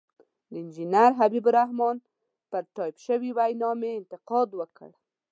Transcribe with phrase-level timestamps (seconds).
[0.49, 1.95] د انجنیر حبیب الرحمن
[2.51, 4.89] پر ټایپ شوې وینا مې انتقاد وکړ.